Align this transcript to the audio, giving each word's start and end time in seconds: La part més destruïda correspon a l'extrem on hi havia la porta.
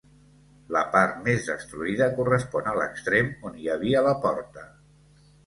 La 0.75 0.79
part 0.95 1.19
més 1.27 1.45
destruïda 1.49 2.07
correspon 2.15 2.71
a 2.73 2.75
l'extrem 2.79 3.31
on 3.51 3.61
hi 3.61 3.71
havia 3.77 4.03
la 4.09 4.17
porta. 4.27 4.67